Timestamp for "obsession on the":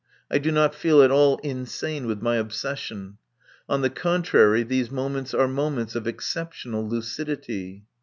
2.37-3.89